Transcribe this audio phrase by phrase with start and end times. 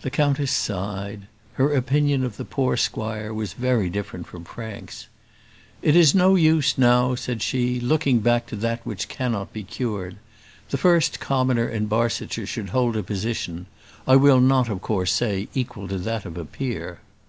[0.00, 1.28] The countess sighed.
[1.52, 5.06] Her opinion of the poor squire was very different from Frank's.
[5.80, 10.16] "It is no use now," said she, "looking back to that which cannot be cured.
[10.70, 13.66] The first commoner in Barsetshire should hold a position
[14.08, 16.98] I will not of course say equal to that of a peer."